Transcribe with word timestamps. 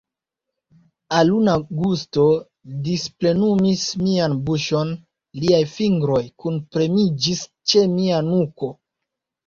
Aluna 1.17 1.53
gusto 1.81 2.25
displenumis 2.89 3.85
mian 4.07 4.35
buŝon, 4.49 4.97
liaj 5.45 5.63
fingroj 5.77 6.27
kunpremiĝis 6.43 7.49
ĉe 7.73 7.89
mia 7.97 8.29
nuko. 8.37 8.77